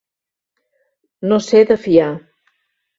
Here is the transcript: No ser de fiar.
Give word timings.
No 1.29 1.39
ser 1.51 1.63
de 1.75 1.81
fiar. 1.87 2.13